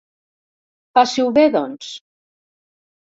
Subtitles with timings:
[0.99, 1.93] Passi-ho bé, doncs.